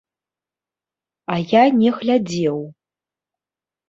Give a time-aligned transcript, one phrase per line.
[1.33, 2.57] А я не глядзеў.